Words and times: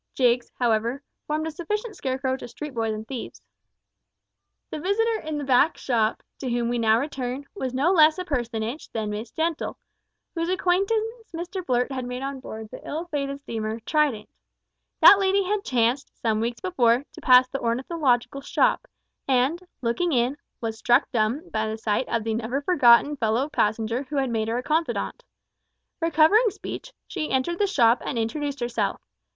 Jiggs, 0.15 0.51
however, 0.57 1.03
formed 1.27 1.45
a 1.45 1.51
sufficient 1.51 1.95
scarecrow 1.95 2.35
to 2.37 2.47
street 2.47 2.73
boys 2.73 2.91
and 2.91 3.07
thieves. 3.07 3.43
The 4.71 4.79
visitor 4.79 5.19
in 5.19 5.37
the 5.37 5.43
back 5.43 5.77
shop 5.77 6.23
to 6.39 6.49
whom 6.49 6.69
we 6.69 6.79
now 6.79 6.97
return 6.99 7.45
was 7.53 7.71
no 7.71 7.91
less 7.91 8.17
a 8.17 8.25
personage 8.25 8.89
than 8.93 9.11
Miss 9.11 9.29
Gentle, 9.29 9.77
whose 10.33 10.49
acquaintance 10.49 11.31
Mr 11.35 11.63
Blurt 11.63 11.91
had 11.91 12.05
made 12.05 12.23
on 12.23 12.39
board 12.39 12.69
the 12.71 12.81
ill 12.83 13.05
fated 13.11 13.27
mail 13.29 13.37
steamer 13.37 13.79
Trident. 13.81 14.27
That 15.01 15.19
lady 15.19 15.43
had 15.43 15.63
chanced, 15.63 16.11
some 16.19 16.39
weeks 16.41 16.61
before, 16.61 17.05
to 17.13 17.21
pass 17.21 17.47
the 17.49 17.59
ornithological 17.59 18.41
shop, 18.41 18.87
and, 19.27 19.61
looking 19.83 20.13
in, 20.13 20.35
was 20.61 20.79
struck 20.79 21.11
dumb 21.11 21.47
by 21.51 21.67
the 21.67 21.77
sight 21.77 22.09
of 22.09 22.23
the 22.23 22.33
never 22.33 22.63
forgotten 22.63 23.17
fellow 23.17 23.49
passenger 23.49 24.01
who 24.01 24.15
had 24.15 24.31
made 24.31 24.47
her 24.47 24.57
a 24.57 24.63
confidant. 24.63 25.23
Recovering 26.01 26.49
speech, 26.49 26.91
she 27.05 27.29
entered 27.29 27.59
the 27.59 27.67
shop 27.67 28.01
and 28.03 28.17
introduced 28.17 28.61
herself. 28.61 28.99